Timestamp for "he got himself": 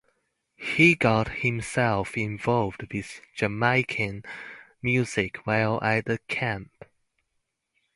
0.57-2.17